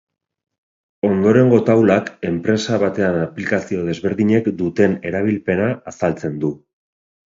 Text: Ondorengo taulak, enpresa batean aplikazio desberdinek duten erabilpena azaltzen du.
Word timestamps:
Ondorengo 1.09 1.59
taulak, 1.67 2.09
enpresa 2.31 2.81
batean 2.85 3.21
aplikazio 3.29 3.87
desberdinek 3.93 4.53
duten 4.67 5.01
erabilpena 5.15 5.73
azaltzen 5.97 6.45
du. 6.47 6.57